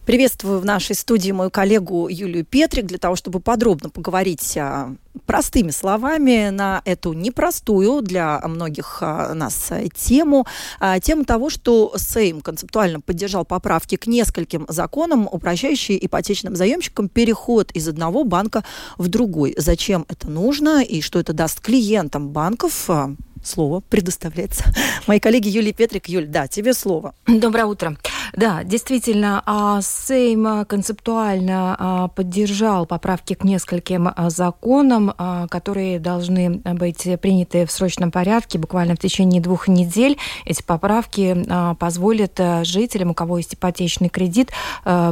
[0.06, 5.70] Приветствую в нашей студии мою коллегу Юлию Петрик для того, чтобы подробно поговорить а, простыми
[5.70, 10.46] словами на эту непростую для многих а, нас тему.
[10.78, 17.70] А, тему того, что Сейм концептуально поддержал поправки к нескольким законам, упрощающие ипотечным заемщикам переход
[17.72, 18.62] из одного банка
[18.98, 19.54] в другой.
[19.56, 22.90] Зачем это нужно и что это даст клиентам банков,
[23.44, 24.64] слово предоставляется
[25.06, 26.08] моей коллеге Юлии Петрик.
[26.08, 27.14] Юль, да, тебе слово.
[27.26, 27.96] Доброе утро.
[28.32, 35.12] Да, действительно, а, Сейм концептуально а, поддержал поправки к нескольким а, законам,
[35.48, 40.18] которые должны быть приняты в срочном порядке буквально в течение двух недель.
[40.44, 41.44] Эти поправки
[41.78, 44.50] позволят жителям, у кого есть ипотечный кредит,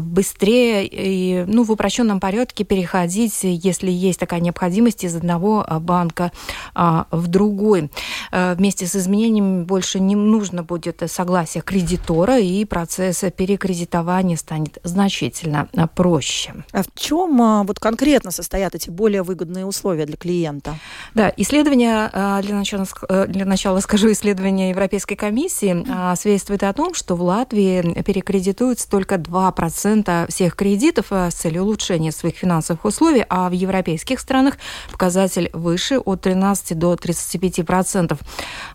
[0.00, 6.32] быстрее и ну, в упрощенном порядке переходить, если есть такая необходимость, из одного банка
[6.74, 7.90] в другой.
[8.30, 15.86] Вместе с изменениями больше не нужно будет согласие кредитора, и процесс перекредитования станет значительно а,
[15.86, 16.54] проще.
[16.72, 20.76] А в чем а, вот конкретно состоят эти более выгодные условия для клиента?
[21.14, 22.10] Да, исследование,
[22.42, 25.84] для начала, э, для начала скажу, исследование Европейской комиссии
[26.16, 32.36] свидетельствует о том, что в Латвии перекредитуется только 2% всех кредитов с целью улучшения своих
[32.36, 34.58] финансовых условий, а в европейских странах
[34.90, 38.11] показатель выше от 13 до 35%.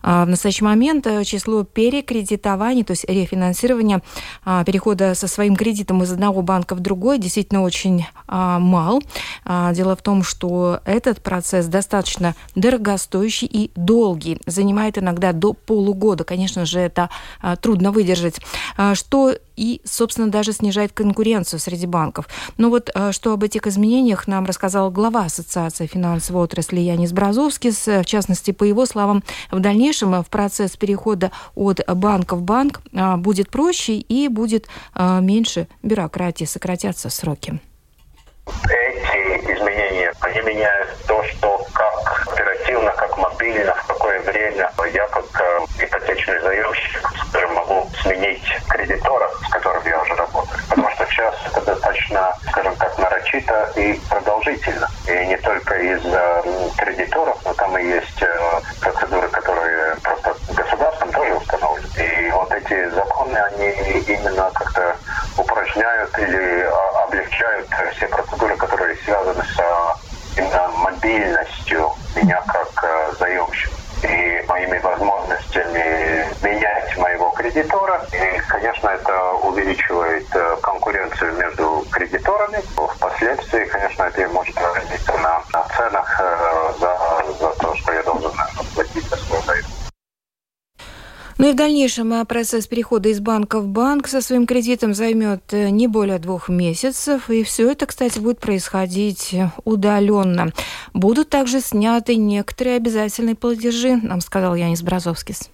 [0.02, 4.02] В настоящий момент э, число перекредитований, то есть рефинансирования
[4.44, 9.02] а, перехода со своим кредитом из одного банка в другой действительно очень а, мал.
[9.44, 16.24] А, дело в том, что этот процесс достаточно дорогостоящий и долгий, занимает иногда до полугода.
[16.24, 17.10] Конечно же, это
[17.60, 18.40] трудно выдержать.
[18.94, 22.28] Что и, собственно, даже снижает конкуренцию среди банков.
[22.56, 27.70] Но вот что об этих изменениях нам рассказал глава Ассоциации финансовой отрасли Янис Бразовский.
[27.70, 32.80] В частности, по его словам, в дальнейшем в процесс перехода от банка в банк
[33.18, 37.60] будет проще и будет а, меньше бюрократии, сократятся сроки.
[38.64, 45.24] Эти изменения, они меняют то, что как оперативно, как мобильно, в какое время я как
[45.40, 50.58] э, ипотечный заемщик, скажем, могу сменить кредитора, с которым я уже работаю.
[50.68, 54.88] Потому что сейчас это достаточно, скажем так, нарочито и продолжительно.
[55.08, 56.44] И не только из-за
[56.76, 61.88] кредиторов, но там и есть э, процедуры, которые просто государством тоже установлены.
[61.96, 63.70] И вот эти законы, они
[64.06, 64.96] именно как-то
[65.36, 73.74] упражняют или а, облегчают все процедуры, которые связаны с именно мобильностью меня как а, заемщика
[74.02, 78.06] и моими возможностями менять моего кредитора.
[78.12, 80.26] И, конечно, это увеличивает
[80.88, 82.62] конкуренцию между кредиторами.
[82.96, 86.20] Впоследствии, конечно, это может отразиться на, на ценах
[86.80, 86.96] за,
[87.40, 88.30] за то, что я должен
[88.74, 89.64] платить за свой заем.
[91.36, 95.42] Ну и в дальнейшем э, процесс перехода из банка в банк со своим кредитом займет
[95.52, 97.30] э, не более двух месяцев.
[97.30, 100.52] И все это, кстати, будет происходить э, удаленно.
[100.94, 105.48] Будут также сняты некоторые обязательные платежи, нам сказал Янис Бразовскис.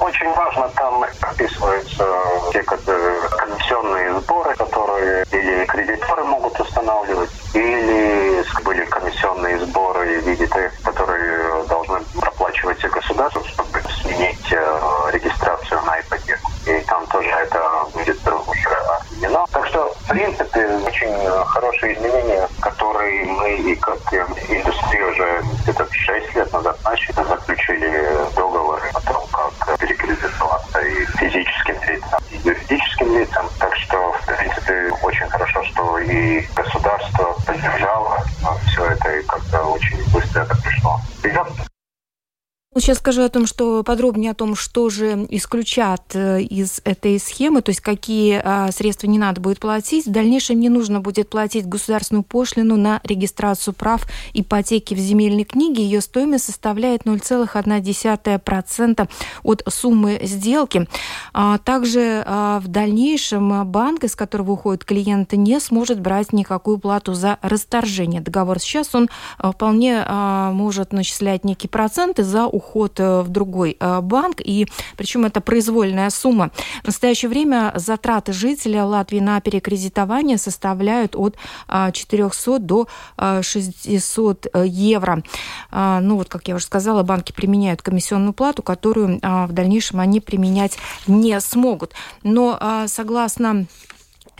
[0.00, 2.06] Очень важно, там описываются
[2.52, 10.72] те комиссионные сборы, которые или кредиторы могут устанавливать, или были комиссионные сборы в виде тех,
[10.82, 16.50] которые должны проплачивать государство, чтобы сменить э, регистрацию на ипотеку.
[16.66, 19.44] И там тоже это будет уже отменено.
[19.52, 23.98] Так что, в принципе, очень хорошие изменения, которые мы и как
[24.48, 28.61] индустрия уже где-то 6 лет назад начали, заключили том,
[29.82, 33.46] перекредитоваться и физическим лицам, и юридическим лицам.
[33.58, 38.24] Так что, в принципе, очень хорошо, что и государство поддержало
[38.66, 41.00] все это, и как-то очень быстро это пришло.
[41.24, 41.48] Идет
[42.74, 47.60] Сейчас скажу о том, что подробнее о том, что же исключат э, из этой схемы,
[47.60, 50.06] то есть какие а, средства не надо будет платить.
[50.06, 55.82] В дальнейшем не нужно будет платить государственную пошлину на регистрацию прав ипотеки в земельной книге.
[55.82, 59.08] Ее стоимость составляет 0,1%
[59.42, 60.88] от суммы сделки.
[61.34, 67.12] А, также а, в дальнейшем банк, из которого уходит клиент, не сможет брать никакую плату
[67.12, 68.58] за расторжение договора.
[68.58, 74.40] Сейчас он вполне может начислять некие проценты за уход уход э, в другой э, банк,
[74.40, 76.50] и причем это произвольная сумма.
[76.82, 81.36] В настоящее время затраты жителя Латвии на перекредитование составляют от
[81.92, 82.88] 400 э, до
[83.42, 85.22] 600 евро.
[85.70, 90.78] Ну вот, как я уже сказала, банки применяют комиссионную плату, которую в дальнейшем они применять
[91.06, 91.92] не смогут.
[92.22, 93.66] Но согласно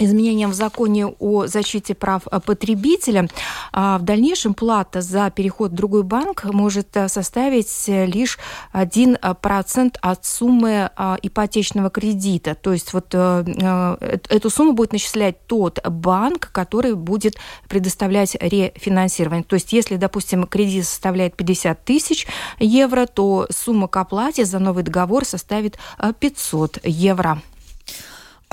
[0.05, 3.29] изменениям в законе о защите прав потребителя,
[3.73, 8.39] а, в дальнейшем плата за переход в другой банк может э, составить лишь
[8.73, 12.55] 1% от суммы а, ипотечного кредита.
[12.55, 17.37] То есть вот э, э, эту сумму будет начислять тот банк, который будет
[17.69, 19.45] предоставлять рефинансирование.
[19.45, 22.27] То есть если, допустим, кредит составляет 50 тысяч
[22.59, 25.79] евро, то сумма к оплате за новый договор составит
[26.19, 27.41] 500 евро.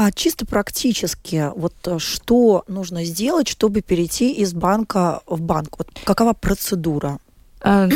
[0.02, 5.78] А чисто практически, вот э, что нужно сделать, чтобы перейти из банка в банк?
[5.78, 7.20] Вот какова процедура?
[7.62, 7.90] Э,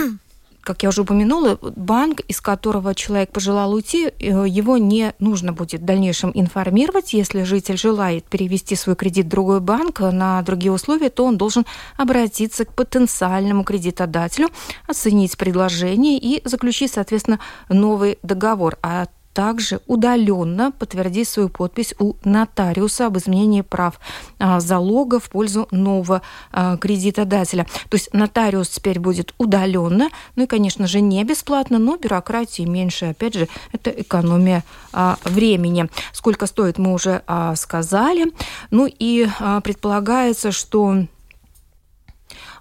[0.63, 5.79] как я уже упомянула, банк, из которого человек пожелал уйти, э, его не нужно будет
[5.79, 7.13] в дальнейшем информировать.
[7.13, 11.65] Если житель желает перевести свой кредит в другой банк на другие условия, то он должен
[11.95, 14.49] обратиться к потенциальному кредитодателю,
[14.89, 17.39] оценить предложение и заключить, соответственно,
[17.69, 18.77] новый договор.
[18.81, 23.99] А также удаленно подтвердить свою подпись у нотариуса об изменении прав
[24.39, 26.21] а, залога в пользу нового
[26.51, 27.65] а, кредитодателя.
[27.89, 33.05] То есть нотариус теперь будет удаленно, ну и, конечно же, не бесплатно, но бюрократии меньше.
[33.05, 35.89] Опять же, это экономия а, времени.
[36.11, 37.23] Сколько стоит, мы уже
[37.55, 38.31] сказали.
[38.71, 39.27] Ну и
[39.63, 41.05] предполагается, что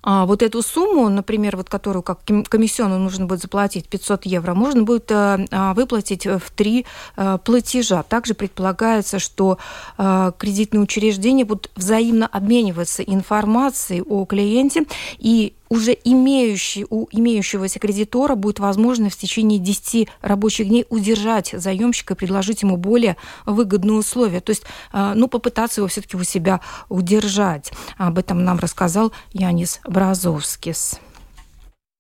[0.03, 4.83] а, вот эту сумму, например, вот которую как комиссионную нужно будет заплатить 500 евро, можно
[4.83, 6.87] будет а, а, выплатить в три
[7.17, 8.03] а, платежа.
[8.03, 9.59] Также предполагается, что
[9.97, 14.85] кредитные учреждения будут взаимно обмениваться информацией о клиенте
[15.19, 22.13] и уже имеющий, у имеющегося кредитора будет возможно в течение 10 рабочих дней удержать заемщика
[22.13, 23.17] и предложить ему более
[23.47, 24.43] выгодные условия.
[24.43, 26.61] То есть, а, ну, попытаться его все-таки у себя
[26.91, 27.73] удержать.
[27.97, 31.01] Об этом нам рассказал Янис Бразовскис.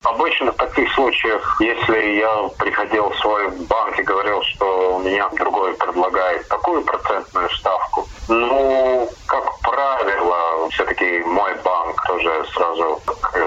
[0.05, 5.31] Обычно в таких случаях, если я приходил в свой банк и говорил, что у меня
[5.31, 13.01] другой предлагает такую процентную ставку, ну, как правило, все-таки мой банк тоже сразу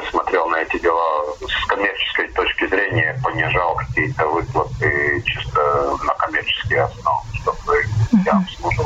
[0.10, 7.22] смотрел на эти дела с коммерческой точки зрения, понижал какие-то выплаты чисто на коммерческие основы,
[7.42, 7.86] чтобы
[8.26, 8.85] я обслуживался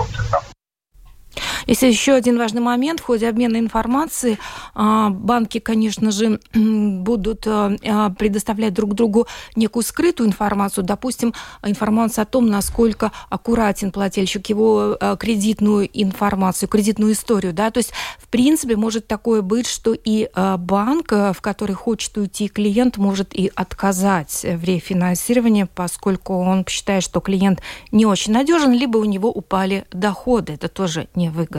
[1.69, 2.99] Есть еще один важный момент.
[2.99, 4.39] В ходе обмена информацией
[4.73, 12.23] а, банки, конечно же, будут а, а, предоставлять друг другу некую скрытую информацию, допустим, информацию
[12.23, 17.53] о том, насколько аккуратен плательщик, его кредитную информацию, кредитную историю.
[17.53, 17.69] Да?
[17.69, 22.97] То есть, в принципе, может такое быть, что и банк, в который хочет уйти клиент,
[22.97, 27.61] может и отказать в рефинансировании, поскольку он считает, что клиент
[27.91, 30.53] не очень надежен, либо у него упали доходы.
[30.53, 31.58] Это тоже невыгодно.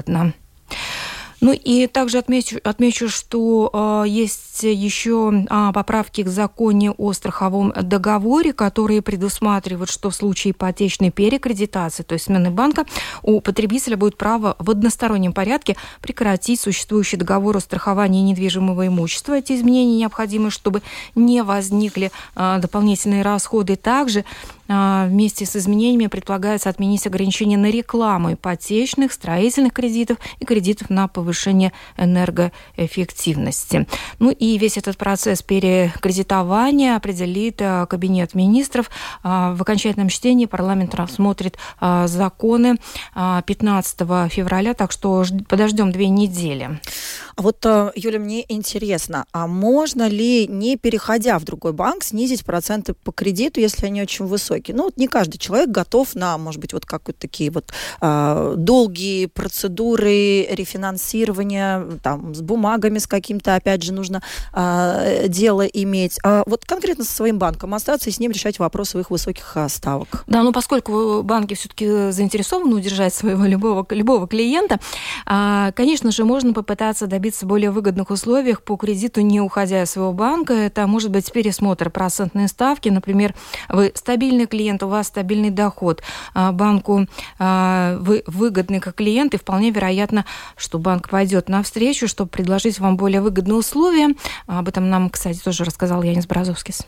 [1.41, 3.71] Ну и также отмечу, отмечу что
[4.05, 10.53] э, есть еще э, поправки к законе о страховом договоре, которые предусматривают, что в случае
[10.53, 12.85] ипотечной перекредитации, то есть смены банка,
[13.23, 19.39] у потребителя будет право в одностороннем порядке прекратить существующий договор о страховании недвижимого имущества.
[19.39, 20.83] Эти изменения необходимы, чтобы
[21.15, 23.77] не возникли э, дополнительные расходы.
[23.77, 24.27] Также
[24.71, 31.73] вместе с изменениями предполагается отменить ограничения на рекламу ипотечных, строительных кредитов и кредитов на повышение
[31.97, 33.89] энергоэффективности.
[34.21, 38.91] Ну и весь этот процесс перекредитования определит а, Кабинет министров.
[39.23, 42.77] А, в окончательном чтении парламент рассмотрит законы
[43.15, 43.99] 15
[44.31, 46.81] февраля, так что подождем две недели.
[47.41, 47.65] А вот,
[47.95, 53.61] Юля, мне интересно, а можно ли, не переходя в другой банк, снизить проценты по кредиту,
[53.61, 54.77] если они очень высокие?
[54.77, 57.73] Ну, вот не каждый человек готов на, может быть, вот какие-то такие вот
[58.03, 64.21] э, долгие процедуры рефинансирования, там, с бумагами, с каким-то, опять же, нужно
[64.53, 66.19] э, дело иметь.
[66.23, 70.25] А вот конкретно со своим банком остаться и с ним решать вопрос своих высоких ставок.
[70.27, 74.79] Да, ну, поскольку банки все-таки заинтересованы удержать своего любого, любого клиента,
[75.25, 80.13] э, конечно же, можно попытаться добиться более выгодных условий по кредиту, не уходя из своего
[80.13, 80.53] банка.
[80.53, 82.89] Это может быть пересмотр процентной ставки.
[82.89, 83.35] Например,
[83.69, 86.03] вы стабильный клиент, у вас стабильный доход,
[86.35, 87.07] а, банку
[87.39, 90.25] а, вы выгодны как клиент, и вполне вероятно,
[90.57, 94.15] что банк пойдет навстречу, чтобы предложить вам более выгодные условия.
[94.47, 96.87] Об этом нам, кстати, тоже рассказал Янис Бразовскис.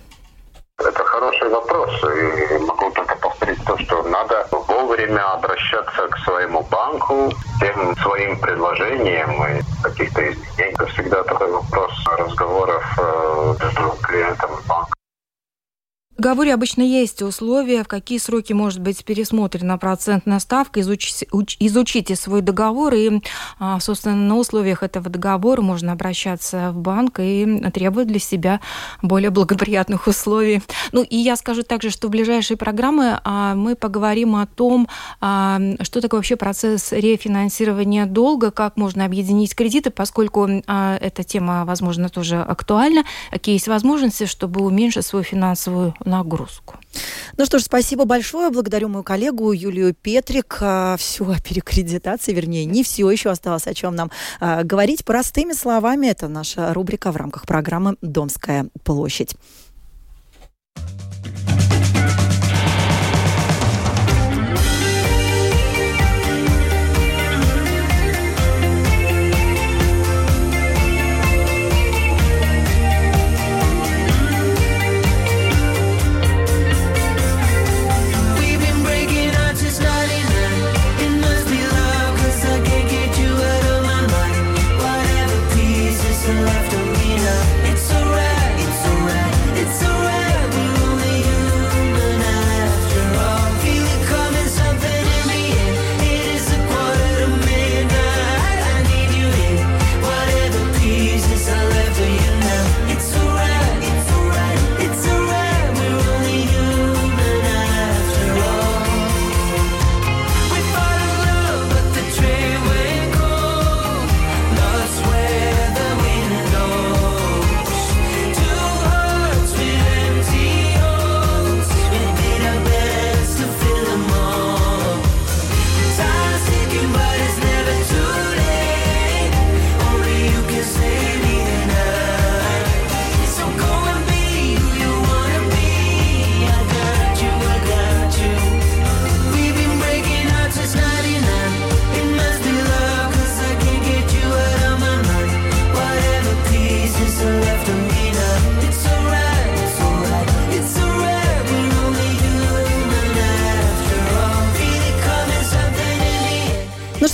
[0.79, 7.31] Это хороший вопрос, и могу только повторить то, что надо вовремя обращаться к своему банку,
[7.61, 10.73] тем своим предложениям и каких-то изменений.
[10.75, 15.02] Это всегда такой вопрос разговоров э, между клиентом и банком
[16.23, 20.81] договоре обычно есть условия, в какие сроки может быть пересмотрена процентная ставка.
[20.81, 21.27] Изучите,
[21.59, 23.21] изучите свой договор, и,
[23.59, 28.61] а, собственно, на условиях этого договора можно обращаться в банк и требовать для себя
[29.03, 30.63] более благоприятных условий.
[30.93, 34.87] Ну, и я скажу также, что в ближайшие программы а, мы поговорим о том,
[35.21, 42.09] а, что такое вообще процесс рефинансирования долга, как можно объединить кредиты, поскольку эта тема, возможно,
[42.09, 43.03] тоже актуальна,
[43.33, 46.77] какие есть возможности, чтобы уменьшить свою финансовую нагрузку.
[47.39, 48.51] Ну что ж, спасибо большое.
[48.51, 50.59] Благодарю мою коллегу Юлию Петрик.
[50.61, 55.05] А, все о перекредитации, вернее, не все еще осталось, о чем нам а, говорить.
[55.05, 59.37] Простыми словами, это наша рубрика в рамках программы «Домская площадь».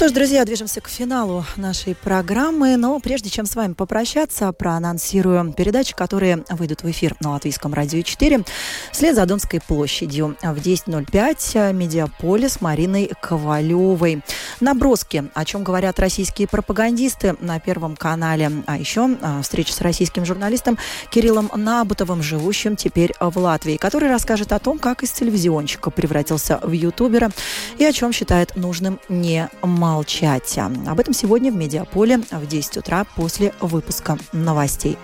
[0.09, 2.79] Что ж, друзья, движемся к финалу нашей программы.
[2.79, 8.01] Но прежде чем с вами попрощаться, проанонсирую передачи, которые выйдут в эфир на Латвийском радио
[8.01, 8.43] 4
[8.91, 14.23] вслед за Донской площадью в 10.05 «Медиаполис» Мариной Ковалевой.
[14.61, 18.51] Наброски, о чем говорят российские пропагандисты на Первом канале.
[18.67, 20.79] А еще а, встреча с российским журналистом
[21.11, 26.73] Кириллом Набутовым, живущим теперь в Латвии, который расскажет о том, как из телевизионщика превратился в
[26.73, 27.31] ютубера
[27.77, 29.51] и о чем считает нужным не
[29.99, 30.57] молчать.
[30.87, 34.97] Об этом сегодня в Медиаполе в 10 утра после выпуска новостей.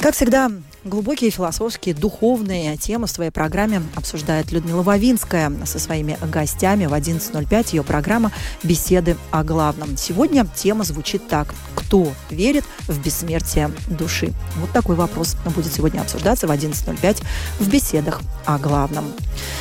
[0.00, 0.52] Как всегда,
[0.84, 7.76] Глубокие философские, духовные темы в своей программе обсуждает Людмила Вавинская со своими гостями в 11.05.
[7.76, 8.32] Ее программа
[8.64, 9.96] «Беседы о главном».
[9.96, 11.54] Сегодня тема звучит так.
[11.76, 14.32] Кто верит в бессмертие души?
[14.56, 17.22] Вот такой вопрос будет сегодня обсуждаться в 11.05
[17.60, 19.04] в «Беседах о главном».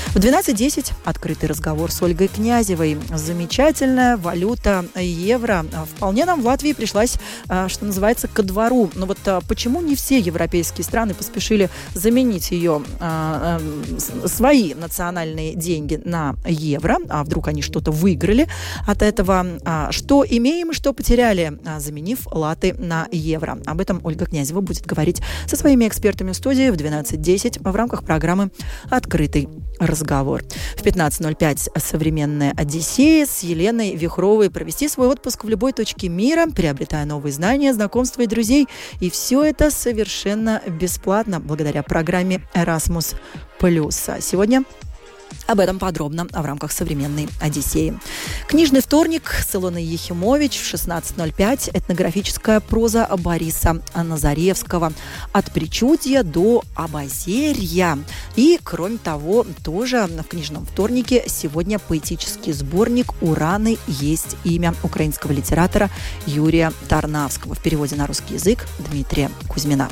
[0.07, 2.97] В 12.10 открытый разговор с Ольгой Князевой.
[3.15, 5.65] Замечательная валюта евро.
[5.95, 7.15] Вполне нам в Латвии пришлась,
[7.47, 8.89] а, что называется, ко двору.
[8.95, 14.73] Но вот а, почему не все европейские страны страны поспешили заменить ее, а, а, свои
[14.73, 18.47] национальные деньги на евро, а вдруг они что-то выиграли
[18.87, 23.59] от этого, а, что имеем и что потеряли, заменив латы на евро.
[23.65, 28.03] Об этом Ольга Князева будет говорить со своими экспертами в студии в 12.10 в рамках
[28.03, 28.51] программы
[28.89, 29.47] «Открытый
[29.79, 30.43] разговор».
[30.75, 37.05] В 15.05 «Современная Одиссея» с Еленой Вихровой провести свой отпуск в любой точке мира, приобретая
[37.05, 38.67] новые знания, знакомства и друзей.
[38.99, 43.15] И все это совершенно бесплатно бесплатно благодаря программе Erasmus+.
[44.21, 44.63] Сегодня
[45.47, 47.97] об этом подробно в рамках современной Одиссеи.
[48.47, 51.71] Книжный вторник с Илоной Ехимович в 16.05.
[51.73, 54.93] Этнографическая проза Бориса Назаревского.
[55.31, 57.97] От причудья до обозерья.
[58.35, 65.89] И, кроме того, тоже в книжном вторнике сегодня поэтический сборник «Ураны есть имя» украинского литератора
[66.25, 67.55] Юрия Тарнавского.
[67.55, 69.89] В переводе на русский язык Дмитрия Кузьмина.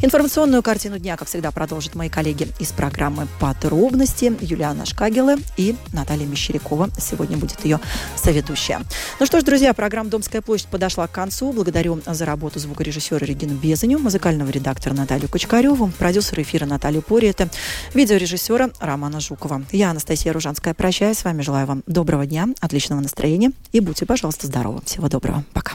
[0.00, 4.32] Информационную картину дня, как всегда, продолжат мои коллеги из программы «Подробности».
[4.40, 6.90] Юлиана Шкагела и Наталья Мещерякова.
[6.98, 7.80] Сегодня будет ее
[8.16, 8.80] соведущая.
[9.20, 11.52] Ну что ж, друзья, программа «Домская площадь» подошла к концу.
[11.52, 17.48] Благодарю за работу звукорежиссера Регину Безаню, музыкального редактора Наталью Кочкареву, продюсера эфира Наталью Пориета,
[17.94, 19.62] видеорежиссера Романа Жукова.
[19.72, 21.42] Я, Анастасия Ружанская, прощаюсь с вами.
[21.42, 24.80] Желаю вам доброго дня, отличного настроения и будьте, пожалуйста, здоровы.
[24.84, 25.44] Всего доброго.
[25.52, 25.72] Пока.